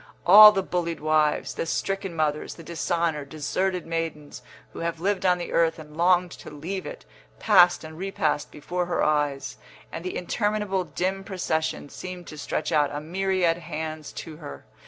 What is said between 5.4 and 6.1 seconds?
earth and